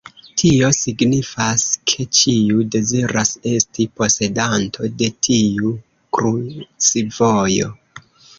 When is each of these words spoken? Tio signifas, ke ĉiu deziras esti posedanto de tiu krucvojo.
Tio 0.41 0.67
signifas, 0.75 1.65
ke 1.91 2.05
ĉiu 2.19 2.63
deziras 2.75 3.33
esti 3.51 3.85
posedanto 4.01 4.89
de 5.03 5.11
tiu 5.29 5.75
krucvojo. 6.19 7.71